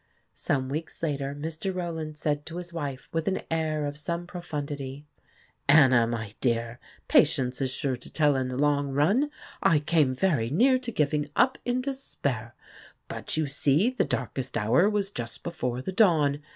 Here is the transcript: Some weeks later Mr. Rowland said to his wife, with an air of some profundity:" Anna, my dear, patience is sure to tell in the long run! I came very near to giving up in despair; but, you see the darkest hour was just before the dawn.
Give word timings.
Some 0.33 0.67
weeks 0.67 1.03
later 1.03 1.35
Mr. 1.37 1.71
Rowland 1.71 2.17
said 2.17 2.43
to 2.47 2.57
his 2.57 2.73
wife, 2.73 3.07
with 3.13 3.27
an 3.27 3.41
air 3.51 3.85
of 3.85 3.99
some 3.99 4.25
profundity:" 4.25 5.05
Anna, 5.69 6.07
my 6.07 6.33
dear, 6.41 6.79
patience 7.07 7.61
is 7.61 7.71
sure 7.71 7.95
to 7.95 8.11
tell 8.11 8.35
in 8.35 8.47
the 8.47 8.57
long 8.57 8.89
run! 8.89 9.29
I 9.61 9.77
came 9.77 10.15
very 10.15 10.49
near 10.49 10.79
to 10.79 10.91
giving 10.91 11.29
up 11.35 11.59
in 11.65 11.81
despair; 11.81 12.55
but, 13.09 13.37
you 13.37 13.45
see 13.45 13.91
the 13.91 14.03
darkest 14.03 14.57
hour 14.57 14.89
was 14.89 15.11
just 15.11 15.43
before 15.43 15.83
the 15.83 15.91
dawn. 15.91 16.41